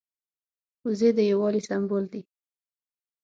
وزې 0.85 1.09
د 1.17 1.19
یو 1.29 1.37
والي 1.41 1.61
سمبول 1.69 2.05
دي 2.13 2.21